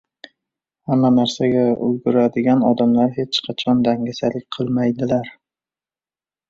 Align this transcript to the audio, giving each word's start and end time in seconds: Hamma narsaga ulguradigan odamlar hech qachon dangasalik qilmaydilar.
Hamma 0.91 1.11
narsaga 1.17 1.65
ulguradigan 1.89 2.65
odamlar 2.71 3.13
hech 3.19 3.41
qachon 3.49 3.87
dangasalik 3.89 4.49
qilmaydilar. 4.57 5.35